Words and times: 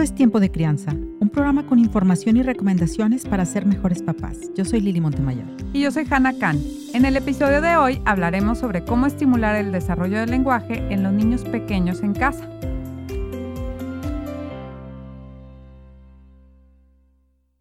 Esto 0.00 0.14
es 0.14 0.16
Tiempo 0.16 0.40
de 0.40 0.50
Crianza, 0.50 0.92
un 0.92 1.28
programa 1.28 1.66
con 1.66 1.78
información 1.78 2.38
y 2.38 2.42
recomendaciones 2.42 3.26
para 3.26 3.44
ser 3.44 3.66
mejores 3.66 4.02
papás. 4.02 4.50
Yo 4.56 4.64
soy 4.64 4.80
Lili 4.80 4.98
Montemayor. 4.98 5.44
Y 5.74 5.82
yo 5.82 5.90
soy 5.90 6.06
Hannah 6.08 6.38
Khan. 6.38 6.56
En 6.94 7.04
el 7.04 7.18
episodio 7.18 7.60
de 7.60 7.76
hoy 7.76 8.00
hablaremos 8.06 8.56
sobre 8.56 8.82
cómo 8.82 9.04
estimular 9.04 9.56
el 9.56 9.72
desarrollo 9.72 10.18
del 10.18 10.30
lenguaje 10.30 10.82
en 10.88 11.02
los 11.02 11.12
niños 11.12 11.44
pequeños 11.44 12.02
en 12.02 12.14
casa. 12.14 12.48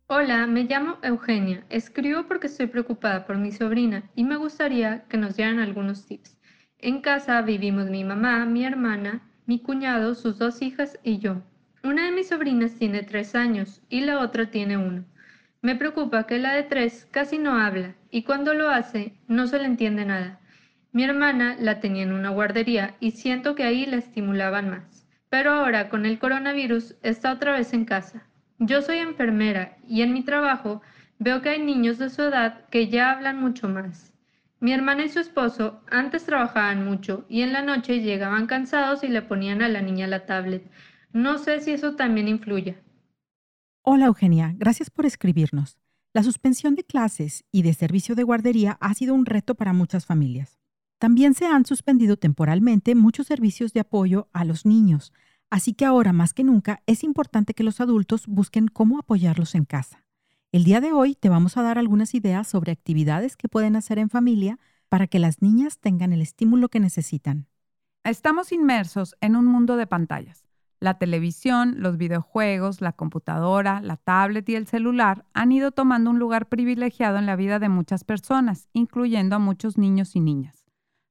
Hola, 0.07 0.47
me 0.47 0.63
llamo 0.63 0.95
Eugenia. 1.03 1.65
Escribo 1.67 2.23
porque 2.23 2.47
estoy 2.47 2.67
preocupada 2.67 3.27
por 3.27 3.37
mi 3.37 3.51
sobrina 3.51 4.09
y 4.15 4.23
me 4.23 4.37
gustaría 4.37 5.03
que 5.09 5.17
nos 5.17 5.35
dieran 5.35 5.59
algunos 5.59 6.05
tips. 6.05 6.37
En 6.77 7.01
casa 7.01 7.41
vivimos 7.41 7.89
mi 7.89 8.05
mamá, 8.05 8.45
mi 8.45 8.63
hermana, 8.63 9.29
mi 9.45 9.59
cuñado, 9.59 10.15
sus 10.15 10.37
dos 10.37 10.61
hijas 10.61 10.97
y 11.03 11.17
yo. 11.17 11.41
Una 11.81 12.05
de 12.05 12.11
mis 12.11 12.27
sobrinas 12.27 12.75
tiene 12.75 13.03
tres 13.03 13.35
años 13.35 13.81
y 13.89 14.01
la 14.01 14.19
otra 14.19 14.51
tiene 14.51 14.75
uno. 14.75 15.05
Me 15.61 15.75
preocupa 15.75 16.27
que 16.27 16.37
la 16.37 16.53
de 16.53 16.63
tres 16.63 17.07
casi 17.09 17.37
no 17.37 17.57
habla 17.57 17.95
y 18.11 18.23
cuando 18.23 18.53
lo 18.53 18.69
hace 18.69 19.13
no 19.29 19.47
se 19.47 19.59
le 19.59 19.65
entiende 19.65 20.03
nada. 20.03 20.39
Mi 20.91 21.05
hermana 21.05 21.55
la 21.57 21.79
tenía 21.79 22.03
en 22.03 22.11
una 22.11 22.31
guardería 22.31 22.95
y 22.99 23.11
siento 23.11 23.55
que 23.55 23.63
ahí 23.63 23.85
la 23.85 23.95
estimulaban 23.95 24.69
más. 24.69 25.07
Pero 25.29 25.51
ahora 25.51 25.87
con 25.87 26.05
el 26.05 26.19
coronavirus 26.19 26.95
está 27.01 27.31
otra 27.31 27.53
vez 27.53 27.71
en 27.71 27.85
casa. 27.85 28.23
Yo 28.57 28.81
soy 28.81 28.97
enfermera 28.97 29.77
y 29.87 30.01
en 30.01 30.11
mi 30.11 30.23
trabajo 30.23 30.81
veo 31.17 31.41
que 31.41 31.49
hay 31.49 31.63
niños 31.63 31.97
de 31.97 32.09
su 32.09 32.23
edad 32.23 32.65
que 32.69 32.89
ya 32.89 33.11
hablan 33.11 33.39
mucho 33.39 33.69
más. 33.69 34.11
Mi 34.59 34.73
hermana 34.73 35.05
y 35.05 35.09
su 35.09 35.19
esposo 35.19 35.81
antes 35.89 36.25
trabajaban 36.25 36.83
mucho 36.83 37.25
y 37.29 37.43
en 37.43 37.53
la 37.53 37.61
noche 37.61 38.01
llegaban 38.01 38.47
cansados 38.47 39.03
y 39.05 39.07
le 39.07 39.21
ponían 39.21 39.61
a 39.61 39.69
la 39.69 39.81
niña 39.81 40.07
la 40.07 40.25
tablet 40.25 40.63
no 41.11 41.37
sé 41.37 41.61
si 41.61 41.71
eso 41.71 41.95
también 41.95 42.27
influye. 42.27 42.77
Hola 43.81 44.05
Eugenia, 44.05 44.53
gracias 44.57 44.89
por 44.89 45.05
escribirnos. 45.05 45.77
La 46.13 46.23
suspensión 46.23 46.75
de 46.75 46.83
clases 46.83 47.43
y 47.51 47.61
de 47.61 47.73
servicio 47.73 48.15
de 48.15 48.23
guardería 48.23 48.77
ha 48.81 48.93
sido 48.93 49.13
un 49.13 49.25
reto 49.25 49.55
para 49.55 49.73
muchas 49.73 50.05
familias. 50.05 50.59
También 50.97 51.33
se 51.33 51.45
han 51.45 51.65
suspendido 51.65 52.17
temporalmente 52.17 52.93
muchos 52.95 53.27
servicios 53.27 53.73
de 53.73 53.79
apoyo 53.79 54.27
a 54.33 54.43
los 54.43 54.65
niños, 54.65 55.13
así 55.49 55.73
que 55.73 55.85
ahora 55.85 56.13
más 56.13 56.33
que 56.33 56.43
nunca 56.43 56.81
es 56.87 57.03
importante 57.03 57.53
que 57.53 57.63
los 57.63 57.79
adultos 57.79 58.27
busquen 58.27 58.67
cómo 58.67 58.99
apoyarlos 58.99 59.55
en 59.55 59.65
casa. 59.65 60.05
El 60.51 60.63
día 60.63 60.81
de 60.81 60.91
hoy 60.91 61.15
te 61.15 61.29
vamos 61.29 61.57
a 61.57 61.61
dar 61.61 61.77
algunas 61.77 62.15
ideas 62.15 62.47
sobre 62.47 62.71
actividades 62.71 63.37
que 63.37 63.47
pueden 63.47 63.75
hacer 63.75 63.99
en 63.99 64.09
familia 64.09 64.59
para 64.89 65.07
que 65.07 65.19
las 65.19 65.41
niñas 65.41 65.79
tengan 65.79 66.11
el 66.11 66.21
estímulo 66.21 66.69
que 66.69 66.79
necesitan. 66.79 67.47
Estamos 68.03 68.51
inmersos 68.51 69.15
en 69.21 69.35
un 69.35 69.45
mundo 69.45 69.77
de 69.77 69.85
pantallas. 69.85 70.48
La 70.81 70.97
televisión, 70.97 71.75
los 71.77 71.97
videojuegos, 71.97 72.79
la 72.79 72.93
computadora, 72.93 73.81
la 73.81 73.97
tablet 73.97 74.47
y 74.47 74.55
el 74.55 74.65
celular 74.65 75.25
han 75.33 75.51
ido 75.51 75.71
tomando 75.71 76.09
un 76.09 76.19
lugar 76.19 76.47
privilegiado 76.47 77.17
en 77.17 77.25
la 77.25 77.35
vida 77.35 77.59
de 77.59 77.67
muchas 77.67 78.05
personas, 78.05 78.69
incluyendo 78.71 79.35
a 79.35 79.39
muchos 79.39 79.77
niños 79.77 80.15
y 80.15 80.21
niñas. 80.21 80.65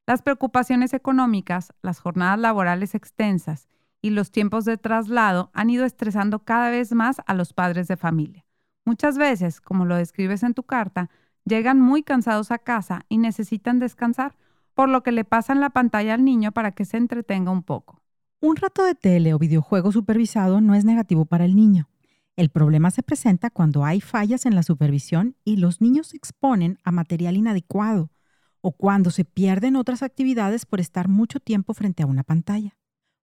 Las 0.06 0.22
preocupaciones 0.22 0.94
económicas, 0.94 1.74
las 1.82 2.00
jornadas 2.00 2.38
laborales 2.38 2.94
extensas 2.94 3.68
y 4.00 4.08
los 4.08 4.30
tiempos 4.30 4.64
de 4.64 4.78
traslado 4.78 5.50
han 5.52 5.68
ido 5.68 5.84
estresando 5.84 6.38
cada 6.44 6.70
vez 6.70 6.92
más 6.92 7.20
a 7.26 7.34
los 7.34 7.52
padres 7.52 7.88
de 7.88 7.98
familia. 7.98 8.46
Muchas 8.86 9.18
veces, 9.18 9.60
como 9.60 9.84
lo 9.84 9.96
describes 9.96 10.44
en 10.44 10.54
tu 10.54 10.62
carta, 10.62 11.10
llegan 11.44 11.78
muy 11.78 12.02
cansados 12.02 12.50
a 12.52 12.58
casa 12.58 13.04
y 13.10 13.18
necesitan 13.18 13.80
descansar, 13.80 14.34
por 14.72 14.88
lo 14.88 15.02
que 15.02 15.12
le 15.12 15.24
pasan 15.24 15.60
la 15.60 15.70
pantalla 15.70 16.14
al 16.14 16.24
niño 16.24 16.52
para 16.52 16.72
que 16.72 16.86
se 16.86 16.96
entretenga 16.96 17.50
un 17.50 17.62
poco. 17.62 18.00
Un 18.40 18.54
rato 18.54 18.84
de 18.84 18.94
tele 18.94 19.34
o 19.34 19.38
videojuego 19.38 19.90
supervisado 19.90 20.60
no 20.60 20.76
es 20.76 20.84
negativo 20.84 21.24
para 21.24 21.44
el 21.44 21.56
niño. 21.56 21.88
El 22.36 22.50
problema 22.50 22.92
se 22.92 23.02
presenta 23.02 23.50
cuando 23.50 23.84
hay 23.84 24.00
fallas 24.00 24.46
en 24.46 24.54
la 24.54 24.62
supervisión 24.62 25.34
y 25.44 25.56
los 25.56 25.80
niños 25.80 26.08
se 26.08 26.18
exponen 26.18 26.78
a 26.84 26.92
material 26.92 27.36
inadecuado 27.36 28.12
o 28.60 28.70
cuando 28.70 29.10
se 29.10 29.24
pierden 29.24 29.74
otras 29.74 30.04
actividades 30.04 30.66
por 30.66 30.78
estar 30.78 31.08
mucho 31.08 31.40
tiempo 31.40 31.74
frente 31.74 32.04
a 32.04 32.06
una 32.06 32.22
pantalla. 32.22 32.76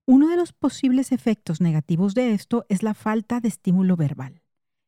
Uno 0.05 0.27
de 0.27 0.35
los 0.35 0.51
posibles 0.51 1.13
efectos 1.13 1.61
negativos 1.61 2.13
de 2.13 2.33
esto 2.33 2.65
es 2.67 2.83
la 2.83 2.93
falta 2.93 3.39
de 3.39 3.47
estímulo 3.47 3.95
verbal. 3.95 4.41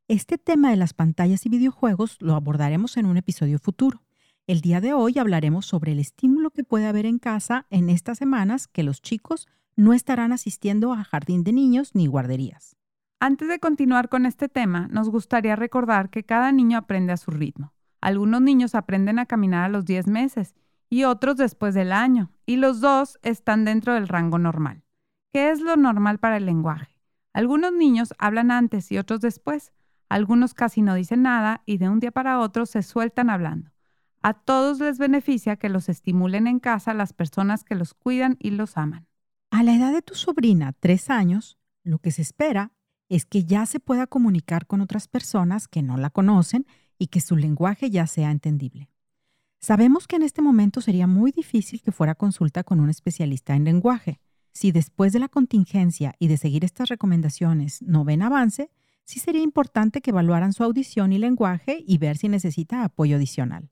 Este 0.09 0.37
tema 0.37 0.71
de 0.71 0.75
las 0.75 0.93
pantallas 0.93 1.45
y 1.45 1.49
videojuegos 1.49 2.17
lo 2.19 2.35
abordaremos 2.35 2.97
en 2.97 3.05
un 3.05 3.15
episodio 3.15 3.59
futuro. 3.59 4.03
El 4.45 4.59
día 4.59 4.81
de 4.81 4.91
hoy 4.91 5.19
hablaremos 5.19 5.65
sobre 5.65 5.93
el 5.93 5.99
estímulo 5.99 6.51
que 6.51 6.65
puede 6.65 6.85
haber 6.85 7.05
en 7.05 7.17
casa 7.17 7.65
en 7.69 7.89
estas 7.89 8.17
semanas 8.17 8.67
que 8.67 8.83
los 8.83 9.01
chicos 9.01 9.47
no 9.77 9.93
estarán 9.93 10.33
asistiendo 10.33 10.91
a 10.91 11.03
jardín 11.03 11.43
de 11.43 11.53
niños 11.53 11.93
ni 11.93 12.07
guarderías. 12.07 12.75
Antes 13.19 13.47
de 13.47 13.59
continuar 13.59 14.09
con 14.09 14.25
este 14.25 14.49
tema, 14.49 14.87
nos 14.91 15.09
gustaría 15.09 15.55
recordar 15.55 16.09
que 16.09 16.23
cada 16.23 16.51
niño 16.51 16.79
aprende 16.79 17.13
a 17.13 17.17
su 17.17 17.31
ritmo. 17.31 17.73
Algunos 18.01 18.41
niños 18.41 18.75
aprenden 18.75 19.19
a 19.19 19.27
caminar 19.27 19.65
a 19.65 19.69
los 19.69 19.85
10 19.85 20.07
meses 20.07 20.55
y 20.89 21.03
otros 21.03 21.37
después 21.37 21.75
del 21.75 21.91
año, 21.91 22.31
y 22.45 22.57
los 22.57 22.81
dos 22.81 23.19
están 23.21 23.65
dentro 23.65 23.93
del 23.93 24.07
rango 24.07 24.39
normal. 24.39 24.83
¿Qué 25.31 25.51
es 25.51 25.61
lo 25.61 25.75
normal 25.75 26.17
para 26.17 26.37
el 26.37 26.45
lenguaje? 26.45 26.97
Algunos 27.33 27.71
niños 27.71 28.15
hablan 28.17 28.49
antes 28.49 28.91
y 28.91 28.97
otros 28.97 29.21
después. 29.21 29.73
Algunos 30.09 30.55
casi 30.55 30.81
no 30.81 30.95
dicen 30.95 31.21
nada 31.21 31.61
y 31.65 31.77
de 31.77 31.89
un 31.89 31.99
día 31.99 32.11
para 32.11 32.39
otro 32.39 32.65
se 32.65 32.81
sueltan 32.81 33.29
hablando. 33.29 33.71
A 34.23 34.33
todos 34.33 34.79
les 34.79 34.97
beneficia 34.97 35.57
que 35.57 35.69
los 35.69 35.87
estimulen 35.87 36.47
en 36.47 36.59
casa 36.59 36.95
las 36.95 37.13
personas 37.13 37.63
que 37.63 37.75
los 37.75 37.93
cuidan 37.93 38.37
y 38.39 38.51
los 38.51 38.77
aman. 38.77 39.07
A 39.49 39.63
la 39.63 39.75
edad 39.75 39.93
de 39.93 40.01
tu 40.01 40.13
sobrina, 40.13 40.73
tres 40.73 41.09
años, 41.09 41.57
lo 41.83 41.99
que 41.99 42.11
se 42.11 42.21
espera 42.21 42.73
es 43.09 43.25
que 43.25 43.45
ya 43.45 43.65
se 43.65 43.79
pueda 43.79 44.05
comunicar 44.05 44.67
con 44.67 44.81
otras 44.81 45.07
personas 45.07 45.67
que 45.67 45.81
no 45.81 45.97
la 45.97 46.09
conocen 46.09 46.65
y 46.99 47.07
que 47.07 47.21
su 47.21 47.37
lenguaje 47.37 47.89
ya 47.89 48.07
sea 48.07 48.31
entendible. 48.31 48.89
Sabemos 49.59 50.07
que 50.07 50.17
en 50.17 50.23
este 50.23 50.41
momento 50.41 50.81
sería 50.81 51.07
muy 51.07 51.31
difícil 51.31 51.81
que 51.81 51.91
fuera 51.91 52.15
consulta 52.15 52.63
con 52.63 52.79
un 52.79 52.89
especialista 52.89 53.55
en 53.55 53.63
lenguaje. 53.63 54.19
Si 54.51 54.71
después 54.71 55.13
de 55.13 55.19
la 55.19 55.29
contingencia 55.29 56.13
y 56.19 56.27
de 56.27 56.37
seguir 56.37 56.65
estas 56.65 56.89
recomendaciones 56.89 57.81
no 57.81 58.03
ven 58.03 58.21
avance, 58.21 58.69
sí 59.05 59.19
sería 59.19 59.41
importante 59.41 60.01
que 60.01 60.11
evaluaran 60.11 60.53
su 60.53 60.63
audición 60.63 61.13
y 61.13 61.17
lenguaje 61.17 61.83
y 61.87 61.97
ver 61.97 62.17
si 62.17 62.27
necesita 62.27 62.83
apoyo 62.83 63.15
adicional. 63.15 63.71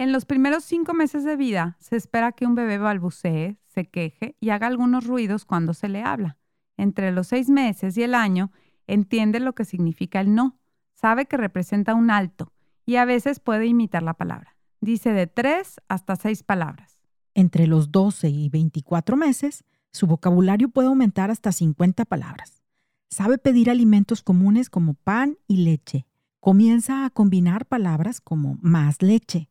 En 0.00 0.12
los 0.12 0.24
primeros 0.24 0.64
cinco 0.64 0.94
meses 0.94 1.24
de 1.24 1.36
vida 1.36 1.76
se 1.78 1.94
espera 1.94 2.32
que 2.32 2.46
un 2.46 2.54
bebé 2.54 2.78
balbucee, 2.78 3.58
se 3.66 3.84
queje 3.84 4.34
y 4.40 4.48
haga 4.48 4.66
algunos 4.66 5.06
ruidos 5.06 5.44
cuando 5.44 5.74
se 5.74 5.90
le 5.90 6.02
habla. 6.02 6.38
Entre 6.78 7.12
los 7.12 7.26
seis 7.26 7.50
meses 7.50 7.98
y 7.98 8.02
el 8.02 8.14
año 8.14 8.50
entiende 8.86 9.40
lo 9.40 9.54
que 9.54 9.66
significa 9.66 10.22
el 10.22 10.34
no, 10.34 10.58
sabe 10.94 11.26
que 11.26 11.36
representa 11.36 11.94
un 11.94 12.10
alto 12.10 12.50
y 12.86 12.96
a 12.96 13.04
veces 13.04 13.40
puede 13.40 13.66
imitar 13.66 14.02
la 14.02 14.14
palabra. 14.14 14.56
Dice 14.80 15.12
de 15.12 15.26
tres 15.26 15.82
hasta 15.86 16.16
seis 16.16 16.42
palabras. 16.44 16.98
Entre 17.34 17.66
los 17.66 17.92
12 17.92 18.30
y 18.30 18.48
24 18.48 19.18
meses, 19.18 19.64
su 19.92 20.06
vocabulario 20.06 20.70
puede 20.70 20.88
aumentar 20.88 21.30
hasta 21.30 21.52
50 21.52 22.06
palabras. 22.06 22.62
Sabe 23.10 23.36
pedir 23.36 23.68
alimentos 23.68 24.22
comunes 24.22 24.70
como 24.70 24.94
pan 24.94 25.36
y 25.46 25.58
leche. 25.58 26.06
Comienza 26.40 27.04
a 27.04 27.10
combinar 27.10 27.66
palabras 27.66 28.22
como 28.22 28.56
más 28.62 29.02
leche 29.02 29.49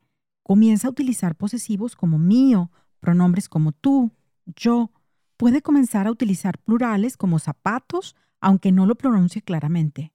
Comienza 0.50 0.88
a 0.88 0.90
utilizar 0.90 1.36
posesivos 1.36 1.96
como 1.96 2.18
mío, 2.18 2.72
pronombres 3.00 3.48
como 3.48 3.72
tú, 3.72 4.10
yo. 4.48 4.90
Puede 5.38 5.62
comenzar 5.62 6.08
a 6.08 6.12
utilizar 6.12 6.58
plurales 6.58 7.18
como 7.18 7.38
zapatos, 7.38 8.16
aunque 8.42 8.72
no 8.72 8.88
lo 8.88 8.96
pronuncie 8.96 9.44
claramente. 9.44 10.12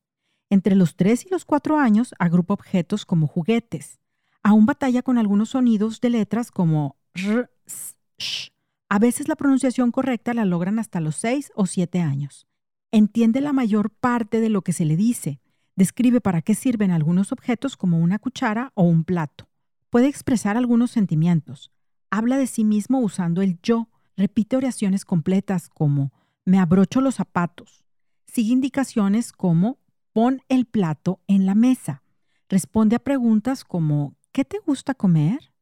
Entre 0.51 0.75
los 0.75 0.97
3 0.97 1.27
y 1.27 1.29
los 1.29 1.45
4 1.45 1.79
años 1.79 2.17
agrupa 2.19 2.53
objetos 2.53 3.07
como 3.07 3.29
juguetes. 3.29 4.01
Aún 4.43 4.67
batalla 4.67 5.03
con 5.03 5.19
algunos 5.19 5.51
sonidos 5.51 6.01
de 6.01 6.11
letras 6.11 6.51
como 6.51 6.97
r, 7.15 7.49
s, 7.65 7.95
sh. 8.19 8.51
A 8.89 8.99
veces 8.99 9.29
la 9.29 9.37
pronunciación 9.37 9.93
correcta 9.93 10.35
la 10.35 10.45
logran 10.45 10.81
hasta 10.81 10.99
los 10.99 11.15
6 11.15 11.53
o 11.55 11.67
7 11.67 12.01
años. 12.01 12.49
Entiende 12.91 13.41
la 13.41 13.53
mayor 13.53 13.91
parte 13.91 14.41
de 14.41 14.49
lo 14.49 14.63
que 14.63 14.73
se 14.73 14.85
le 14.85 14.97
dice. 14.97 15.41
Describe 15.77 16.21
para 16.21 16.43
qué 16.43 16.57
sirven 16.57 16.91
algunos 16.91 17.31
objetos 17.31 17.77
como 17.77 18.01
una 18.01 18.19
cuchara 18.19 18.73
o 18.75 18.83
un 18.83 19.05
plato. 19.05 19.47
Puede 19.95 20.09
expresar 20.09 20.57
algunos 20.57 20.91
sentimientos. 20.91 21.71
Habla 22.11 22.37
de 22.37 22.49
sí 22.49 22.65
mismo 22.65 22.99
usando 22.99 23.43
el 23.43 23.61
yo. 23.63 23.91
Repite 24.17 24.57
oraciones 24.57 25.05
completas 25.05 25.69
como 25.69 26.13
me 26.45 26.59
abrocho 26.59 27.01
los 27.01 27.15
zapatos. 27.15 27.85
Sigue 28.27 28.55
indicaciones 28.55 29.31
como 29.31 29.79
pon 30.13 30.41
el 30.49 30.67
plato 30.67 31.21
en 31.29 31.47
la 31.47 31.55
mesa. 31.55 32.03
Responde 32.49 32.97
a 32.97 32.99
preguntas 32.99 33.63
como 33.63 34.17
¿qué 34.33 34.45
te 34.45 34.59
gusta 34.59 34.95
comer? 34.95 35.53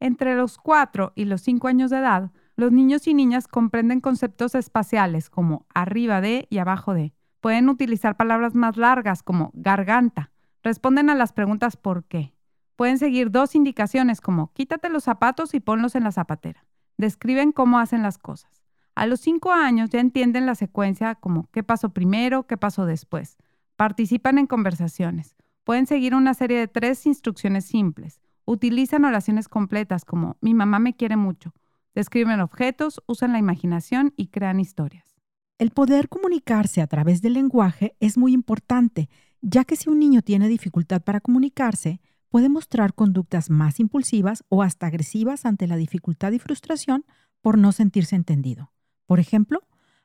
Entre 0.00 0.34
los 0.34 0.58
4 0.58 1.12
y 1.14 1.26
los 1.26 1.42
5 1.42 1.68
años 1.68 1.92
de 1.92 1.98
edad, 1.98 2.32
los 2.56 2.72
niños 2.72 3.06
y 3.06 3.14
niñas 3.14 3.46
comprenden 3.46 4.00
conceptos 4.00 4.56
espaciales 4.56 5.30
como 5.30 5.64
arriba 5.72 6.20
de 6.20 6.48
y 6.50 6.58
abajo 6.58 6.92
de. 6.92 7.14
Pueden 7.40 7.68
utilizar 7.68 8.16
palabras 8.16 8.56
más 8.56 8.76
largas 8.76 9.22
como 9.22 9.52
garganta. 9.54 10.32
Responden 10.64 11.08
a 11.08 11.14
las 11.14 11.32
preguntas 11.32 11.76
¿por 11.76 12.02
qué? 12.02 12.35
Pueden 12.76 12.98
seguir 12.98 13.30
dos 13.30 13.54
indicaciones 13.54 14.20
como 14.20 14.52
quítate 14.52 14.90
los 14.90 15.04
zapatos 15.04 15.54
y 15.54 15.60
ponlos 15.60 15.94
en 15.94 16.04
la 16.04 16.12
zapatera. 16.12 16.64
Describen 16.98 17.52
cómo 17.52 17.78
hacen 17.78 18.02
las 18.02 18.18
cosas. 18.18 18.62
A 18.94 19.06
los 19.06 19.20
5 19.20 19.52
años 19.52 19.90
ya 19.90 20.00
entienden 20.00 20.46
la 20.46 20.54
secuencia 20.54 21.14
como 21.16 21.48
qué 21.52 21.62
pasó 21.62 21.90
primero, 21.90 22.46
qué 22.46 22.56
pasó 22.56 22.86
después. 22.86 23.36
Participan 23.76 24.38
en 24.38 24.46
conversaciones. 24.46 25.36
Pueden 25.64 25.86
seguir 25.86 26.14
una 26.14 26.32
serie 26.32 26.58
de 26.58 26.68
tres 26.68 27.04
instrucciones 27.06 27.64
simples. 27.64 28.20
Utilizan 28.44 29.04
oraciones 29.04 29.48
completas 29.48 30.04
como 30.04 30.36
mi 30.40 30.54
mamá 30.54 30.78
me 30.78 30.94
quiere 30.94 31.16
mucho. 31.16 31.52
Describen 31.94 32.40
objetos, 32.40 33.02
usan 33.06 33.32
la 33.32 33.38
imaginación 33.38 34.14
y 34.16 34.28
crean 34.28 34.60
historias. 34.60 35.16
El 35.58 35.70
poder 35.70 36.08
comunicarse 36.08 36.82
a 36.82 36.86
través 36.86 37.22
del 37.22 37.32
lenguaje 37.32 37.96
es 38.00 38.18
muy 38.18 38.34
importante, 38.34 39.08
ya 39.40 39.64
que 39.64 39.76
si 39.76 39.88
un 39.88 39.98
niño 39.98 40.22
tiene 40.22 40.48
dificultad 40.48 41.02
para 41.02 41.20
comunicarse, 41.20 42.00
puede 42.36 42.50
mostrar 42.50 42.92
conductas 42.92 43.48
más 43.48 43.80
impulsivas 43.80 44.44
o 44.50 44.62
hasta 44.62 44.88
agresivas 44.88 45.46
ante 45.46 45.66
la 45.66 45.76
dificultad 45.76 46.32
y 46.32 46.38
frustración 46.38 47.06
por 47.40 47.56
no 47.56 47.72
sentirse 47.72 48.14
entendido. 48.14 48.74
Por 49.06 49.20
ejemplo, 49.20 49.62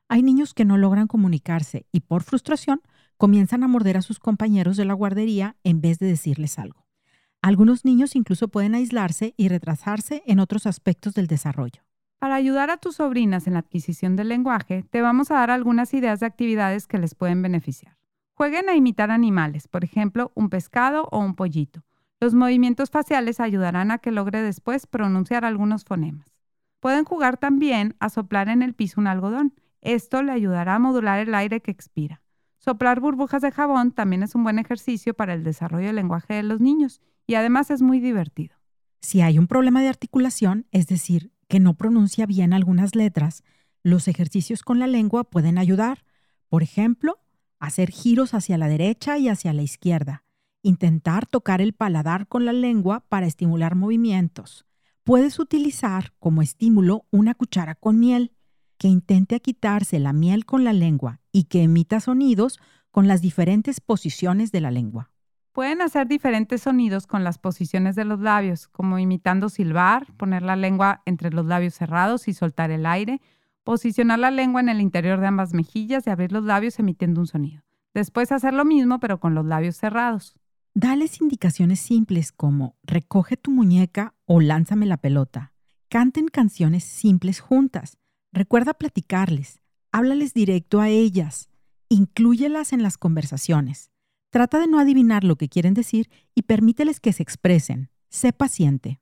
hay 0.07 0.23
niños 0.23 0.53
que 0.53 0.63
no 0.63 0.77
logran 0.77 1.07
comunicarse 1.07 1.87
y 1.91 1.99
por 1.99 2.23
frustración 2.23 2.79
comienzan 3.17 3.65
a 3.65 3.67
morder 3.67 3.97
a 3.97 4.01
sus 4.01 4.17
compañeros 4.17 4.77
de 4.77 4.85
la 4.85 4.93
guardería 4.93 5.57
en 5.65 5.81
vez 5.81 5.99
de 5.99 6.07
decirles 6.07 6.57
algo. 6.57 6.85
Algunos 7.41 7.83
niños 7.83 8.15
incluso 8.15 8.47
pueden 8.47 8.75
aislarse 8.75 9.33
y 9.35 9.49
retrasarse 9.49 10.23
en 10.25 10.39
otros 10.39 10.67
aspectos 10.67 11.13
del 11.13 11.27
desarrollo. 11.27 11.83
Para 12.17 12.35
ayudar 12.35 12.69
a 12.69 12.77
tus 12.77 12.95
sobrinas 12.95 13.45
en 13.45 13.55
la 13.55 13.59
adquisición 13.59 14.15
del 14.15 14.29
lenguaje, 14.29 14.85
te 14.89 15.01
vamos 15.01 15.31
a 15.31 15.33
dar 15.33 15.51
algunas 15.51 15.93
ideas 15.93 16.21
de 16.21 16.27
actividades 16.27 16.87
que 16.87 16.97
les 16.97 17.13
pueden 17.13 17.41
beneficiar. 17.41 17.97
Jueguen 18.35 18.69
a 18.69 18.75
imitar 18.75 19.11
animales, 19.11 19.67
por 19.67 19.83
ejemplo, 19.83 20.31
un 20.33 20.49
pescado 20.49 21.09
o 21.11 21.19
un 21.19 21.35
pollito. 21.35 21.83
Los 22.21 22.35
movimientos 22.35 22.91
faciales 22.91 23.39
ayudarán 23.39 23.89
a 23.89 23.97
que 23.97 24.11
logre 24.11 24.43
después 24.43 24.85
pronunciar 24.85 25.43
algunos 25.43 25.83
fonemas. 25.83 26.27
Pueden 26.79 27.03
jugar 27.03 27.37
también 27.37 27.95
a 27.99 28.09
soplar 28.09 28.47
en 28.47 28.61
el 28.61 28.75
piso 28.75 29.01
un 29.01 29.07
algodón. 29.07 29.55
Esto 29.81 30.21
le 30.21 30.31
ayudará 30.31 30.75
a 30.75 30.79
modular 30.79 31.19
el 31.19 31.33
aire 31.33 31.61
que 31.61 31.71
expira. 31.71 32.21
Soplar 32.59 32.99
burbujas 32.99 33.41
de 33.41 33.51
jabón 33.51 33.91
también 33.91 34.21
es 34.21 34.35
un 34.35 34.43
buen 34.43 34.59
ejercicio 34.59 35.15
para 35.15 35.33
el 35.33 35.43
desarrollo 35.43 35.87
del 35.87 35.95
lenguaje 35.95 36.35
de 36.35 36.43
los 36.43 36.61
niños 36.61 37.01
y 37.25 37.33
además 37.33 37.71
es 37.71 37.81
muy 37.81 37.99
divertido. 37.99 38.55
Si 38.99 39.21
hay 39.21 39.39
un 39.39 39.47
problema 39.47 39.81
de 39.81 39.89
articulación, 39.89 40.67
es 40.71 40.85
decir, 40.85 41.31
que 41.47 41.59
no 41.59 41.73
pronuncia 41.73 42.27
bien 42.27 42.53
algunas 42.53 42.93
letras, 42.93 43.43
los 43.81 44.07
ejercicios 44.07 44.61
con 44.61 44.77
la 44.77 44.85
lengua 44.85 45.23
pueden 45.23 45.57
ayudar. 45.57 46.05
Por 46.49 46.61
ejemplo, 46.61 47.17
hacer 47.59 47.89
giros 47.89 48.35
hacia 48.35 48.59
la 48.59 48.67
derecha 48.67 49.17
y 49.17 49.27
hacia 49.27 49.53
la 49.53 49.63
izquierda. 49.63 50.23
Intentar 50.63 51.25
tocar 51.25 51.61
el 51.61 51.73
paladar 51.73 52.27
con 52.27 52.45
la 52.45 52.53
lengua 52.53 53.05
para 53.09 53.25
estimular 53.25 53.75
movimientos 53.75 54.65
Puedes 55.03 55.39
utilizar 55.39 56.13
como 56.19 56.43
estímulo 56.43 57.05
una 57.09 57.33
cuchara 57.33 57.73
con 57.73 57.99
miel 57.99 58.33
que 58.77 58.87
intente 58.87 59.41
quitarse 59.41 59.99
la 59.99 60.13
miel 60.13 60.45
con 60.45 60.63
la 60.63 60.73
lengua 60.73 61.19
y 61.31 61.45
que 61.45 61.63
emita 61.63 61.99
sonidos 61.99 62.59
con 62.91 63.07
las 63.07 63.21
diferentes 63.21 63.79
posiciones 63.81 64.51
de 64.51 64.61
la 64.61 64.69
lengua. 64.69 65.11
Pueden 65.53 65.81
hacer 65.81 66.07
diferentes 66.07 66.61
sonidos 66.61 67.07
con 67.07 67.23
las 67.23 67.39
posiciones 67.39 67.95
de 67.95 68.05
los 68.05 68.19
labios, 68.19 68.67
como 68.67 68.99
imitando 68.99 69.49
silbar, 69.49 70.05
poner 70.17 70.43
la 70.43 70.55
lengua 70.55 71.01
entre 71.05 71.31
los 71.31 71.45
labios 71.45 71.73
cerrados 71.73 72.27
y 72.27 72.33
soltar 72.33 72.69
el 72.69 72.85
aire, 72.85 73.21
posicionar 73.63 74.19
la 74.19 74.31
lengua 74.31 74.61
en 74.61 74.69
el 74.69 74.81
interior 74.81 75.19
de 75.19 75.27
ambas 75.27 75.53
mejillas 75.53 76.05
y 76.05 76.11
abrir 76.11 76.31
los 76.31 76.43
labios 76.43 76.77
emitiendo 76.77 77.21
un 77.21 77.27
sonido. 77.27 77.63
Después 77.93 78.31
hacer 78.31 78.53
lo 78.53 78.65
mismo 78.65 78.99
pero 78.99 79.19
con 79.19 79.33
los 79.33 79.45
labios 79.45 79.77
cerrados. 79.77 80.40
Dales 80.73 81.19
indicaciones 81.19 81.81
simples 81.81 82.31
como 82.31 82.77
recoge 82.83 83.35
tu 83.35 83.51
muñeca 83.51 84.15
o 84.23 84.39
lánzame 84.39 84.85
la 84.85 84.95
pelota. 84.95 85.51
Canten 85.89 86.29
canciones 86.29 86.85
simples 86.85 87.41
juntas. 87.41 87.97
Recuerda 88.31 88.73
platicarles. 88.73 89.61
Háblales 89.91 90.33
directo 90.33 90.79
a 90.79 90.87
ellas. 90.87 91.49
Inclúyelas 91.89 92.71
en 92.71 92.83
las 92.83 92.97
conversaciones. 92.97 93.91
Trata 94.29 94.59
de 94.59 94.67
no 94.67 94.79
adivinar 94.79 95.25
lo 95.25 95.35
que 95.35 95.49
quieren 95.49 95.73
decir 95.73 96.09
y 96.33 96.43
permíteles 96.43 97.01
que 97.01 97.11
se 97.11 97.21
expresen. 97.21 97.89
Sé 98.07 98.31
paciente. 98.31 99.01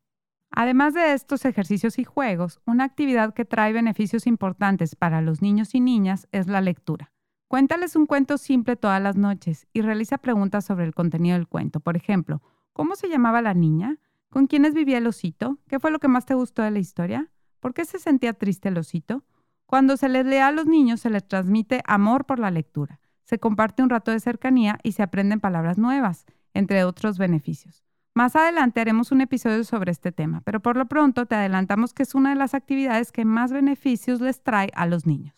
Además 0.50 0.96
de 0.96 1.14
estos 1.14 1.46
ejercicios 1.46 2.00
y 2.00 2.04
juegos, 2.04 2.62
una 2.66 2.84
actividad 2.84 3.36
que 3.36 3.46
trae 3.46 3.74
beneficios 3.74 4.26
importantes 4.26 4.96
para 4.96 5.22
los 5.22 5.44
niños 5.44 5.76
y 5.76 5.82
niñas 5.82 6.28
es 6.32 6.48
la 6.48 6.62
lectura. 6.62 7.12
Cuéntales 7.50 7.96
un 7.96 8.06
cuento 8.06 8.38
simple 8.38 8.76
todas 8.76 9.02
las 9.02 9.16
noches 9.16 9.66
y 9.74 9.82
realiza 9.82 10.20
preguntas 10.20 10.66
sobre 10.66 10.86
el 10.86 10.94
contenido 10.94 11.36
del 11.36 11.48
cuento. 11.48 11.80
Por 11.80 11.98
ejemplo, 11.98 12.44
¿cómo 12.74 12.96
se 12.96 13.10
llamaba 13.10 13.42
la 13.42 13.56
niña? 13.56 13.98
¿Con 14.30 14.46
quiénes 14.46 14.76
vivía 14.76 15.00
el 15.00 15.08
osito? 15.08 15.58
¿Qué 15.68 15.80
fue 15.80 15.90
lo 15.90 15.98
que 15.98 16.08
más 16.08 16.28
te 16.28 16.36
gustó 16.36 16.62
de 16.62 16.70
la 16.70 16.78
historia? 16.78 17.32
¿Por 17.60 17.74
qué 17.74 17.86
se 17.86 17.98
sentía 17.98 18.34
triste 18.34 18.70
el 18.70 18.78
osito? 18.78 19.24
Cuando 19.66 19.98
se 19.98 20.10
les 20.10 20.28
lee 20.28 20.38
a 20.38 20.52
los 20.52 20.68
niños 20.68 21.02
se 21.02 21.10
les 21.10 21.28
transmite 21.28 21.82
amor 21.88 22.26
por 22.26 22.38
la 22.38 22.52
lectura, 22.52 23.00
se 23.24 23.40
comparte 23.40 23.82
un 23.82 23.90
rato 23.90 24.12
de 24.12 24.20
cercanía 24.20 24.78
y 24.84 24.92
se 24.92 25.02
aprenden 25.02 25.40
palabras 25.40 25.80
nuevas, 25.80 26.28
entre 26.54 26.84
otros 26.84 27.18
beneficios. 27.18 27.84
Más 28.14 28.36
adelante 28.36 28.80
haremos 28.80 29.12
un 29.12 29.22
episodio 29.22 29.64
sobre 29.64 29.92
este 29.92 30.12
tema, 30.12 30.42
pero 30.42 30.60
por 30.60 30.78
lo 30.78 30.86
pronto 30.86 31.26
te 31.26 31.34
adelantamos 31.34 31.96
que 31.96 32.04
es 32.04 32.14
una 32.14 32.30
de 32.30 32.36
las 32.36 32.54
actividades 32.54 33.12
que 33.12 33.26
más 33.26 33.52
beneficios 33.52 34.22
les 34.22 34.44
trae 34.44 34.70
a 34.76 34.86
los 34.86 35.08
niños. 35.08 35.34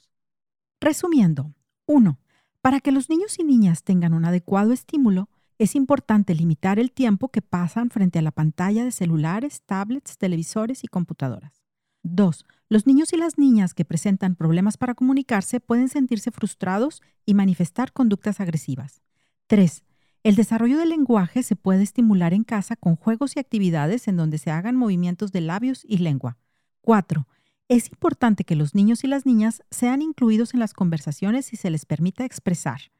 Resumiendo, 0.81 1.53
1. 1.91 2.19
Para 2.61 2.79
que 2.79 2.93
los 2.93 3.09
niños 3.09 3.37
y 3.37 3.43
niñas 3.43 3.83
tengan 3.83 4.13
un 4.13 4.23
adecuado 4.23 4.71
estímulo, 4.71 5.29
es 5.57 5.75
importante 5.75 6.33
limitar 6.33 6.79
el 6.79 6.91
tiempo 6.91 7.29
que 7.29 7.41
pasan 7.41 7.89
frente 7.89 8.17
a 8.17 8.21
la 8.21 8.31
pantalla 8.31 8.85
de 8.85 8.91
celulares, 8.91 9.61
tablets, 9.65 10.17
televisores 10.17 10.85
y 10.85 10.87
computadoras. 10.87 11.61
2. 12.03 12.45
Los 12.69 12.87
niños 12.87 13.11
y 13.11 13.17
las 13.17 13.37
niñas 13.37 13.73
que 13.73 13.83
presentan 13.83 14.35
problemas 14.35 14.77
para 14.77 14.95
comunicarse 14.95 15.59
pueden 15.59 15.89
sentirse 15.89 16.31
frustrados 16.31 17.01
y 17.25 17.33
manifestar 17.33 17.91
conductas 17.91 18.39
agresivas. 18.39 19.01
3. 19.47 19.83
El 20.23 20.35
desarrollo 20.35 20.77
del 20.77 20.89
lenguaje 20.89 21.43
se 21.43 21.57
puede 21.57 21.83
estimular 21.83 22.33
en 22.33 22.45
casa 22.45 22.77
con 22.77 22.95
juegos 22.95 23.35
y 23.35 23.39
actividades 23.39 24.07
en 24.07 24.15
donde 24.15 24.37
se 24.37 24.49
hagan 24.49 24.77
movimientos 24.77 25.33
de 25.33 25.41
labios 25.41 25.83
y 25.85 25.97
lengua. 25.97 26.37
4. 26.81 27.27
Es 27.71 27.87
importante 27.87 28.43
que 28.43 28.57
los 28.57 28.75
niños 28.75 29.05
y 29.05 29.07
las 29.07 29.25
niñas 29.25 29.63
sean 29.71 30.01
incluidos 30.01 30.53
en 30.53 30.59
las 30.59 30.73
conversaciones 30.73 31.53
y 31.53 31.55
se 31.55 31.69
les 31.69 31.85
permita 31.85 32.25
expresar. 32.25 32.91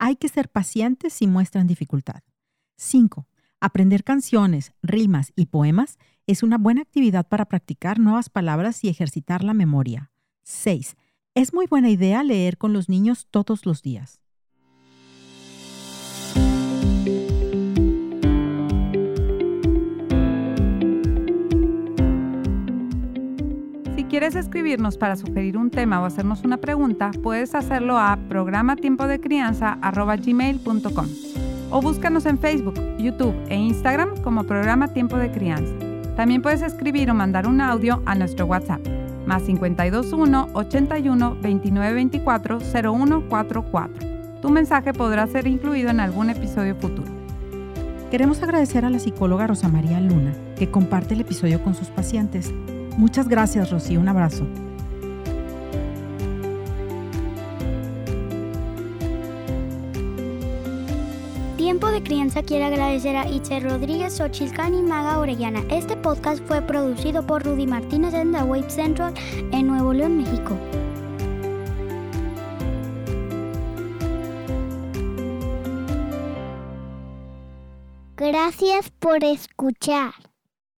Hay 0.00 0.16
que 0.16 0.28
ser 0.28 0.48
pacientes 0.48 1.12
si 1.12 1.28
muestran 1.28 1.68
dificultad. 1.68 2.24
5. 2.74 3.28
Aprender 3.60 4.02
canciones, 4.02 4.72
rimas 4.82 5.32
y 5.36 5.46
poemas 5.46 5.96
es 6.26 6.42
una 6.42 6.58
buena 6.58 6.82
actividad 6.82 7.28
para 7.28 7.44
practicar 7.44 8.00
nuevas 8.00 8.28
palabras 8.28 8.82
y 8.82 8.88
ejercitar 8.88 9.44
la 9.44 9.54
memoria. 9.54 10.10
6. 10.42 10.96
Es 11.36 11.54
muy 11.54 11.68
buena 11.68 11.90
idea 11.90 12.24
leer 12.24 12.58
con 12.58 12.72
los 12.72 12.88
niños 12.88 13.28
todos 13.30 13.64
los 13.64 13.80
días. 13.80 14.20
Quieres 24.18 24.34
escribirnos 24.34 24.96
para 24.96 25.14
sugerir 25.14 25.58
un 25.58 25.70
tema 25.70 26.00
o 26.00 26.06
hacernos 26.06 26.42
una 26.42 26.56
pregunta, 26.56 27.10
puedes 27.22 27.54
hacerlo 27.54 27.98
a 27.98 28.18
programatiempodecrianza.gmail.com 28.30 31.06
o 31.70 31.82
búscanos 31.82 32.24
en 32.24 32.38
Facebook, 32.38 32.80
YouTube 32.96 33.34
e 33.50 33.56
Instagram 33.56 34.16
como 34.22 34.44
Programa 34.44 34.88
Tiempo 34.88 35.18
de 35.18 35.30
Crianza. 35.30 35.74
También 36.16 36.40
puedes 36.40 36.62
escribir 36.62 37.10
o 37.10 37.14
mandar 37.14 37.46
un 37.46 37.60
audio 37.60 38.02
a 38.06 38.14
nuestro 38.14 38.46
WhatsApp, 38.46 38.80
más 39.26 39.42
521 39.42 40.48
81 40.54 41.36
29 41.42 41.92
24 41.92 42.60
0144. 42.60 44.40
Tu 44.40 44.48
mensaje 44.48 44.94
podrá 44.94 45.26
ser 45.26 45.46
incluido 45.46 45.90
en 45.90 46.00
algún 46.00 46.30
episodio 46.30 46.74
futuro. 46.74 47.12
Queremos 48.10 48.42
agradecer 48.42 48.86
a 48.86 48.90
la 48.90 48.98
psicóloga 48.98 49.46
Rosa 49.46 49.68
María 49.68 50.00
Luna, 50.00 50.32
que 50.58 50.70
comparte 50.70 51.12
el 51.12 51.20
episodio 51.20 51.62
con 51.62 51.74
sus 51.74 51.88
pacientes. 51.88 52.54
Muchas 52.96 53.28
gracias, 53.28 53.70
Rosy. 53.70 53.96
Un 53.96 54.08
abrazo. 54.08 54.46
Tiempo 61.56 61.88
de 61.88 62.02
Crianza 62.02 62.42
quiere 62.42 62.64
agradecer 62.64 63.16
a 63.16 63.28
Itzel 63.28 63.64
Rodríguez, 63.64 64.16
Xochilcan 64.16 64.72
y 64.74 64.82
Maga 64.82 65.18
Orellana. 65.18 65.62
Este 65.68 65.96
podcast 65.96 66.42
fue 66.46 66.62
producido 66.62 67.26
por 67.26 67.44
Rudy 67.44 67.66
Martínez 67.66 68.14
en 68.14 68.32
The 68.32 68.42
Wave 68.42 68.70
Central 68.70 69.12
en 69.52 69.66
Nuevo 69.66 69.92
León, 69.92 70.16
México. 70.16 70.56
Gracias 78.16 78.90
por 78.98 79.22
escuchar. 79.24 80.25